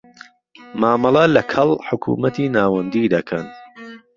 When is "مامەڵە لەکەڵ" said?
0.81-1.69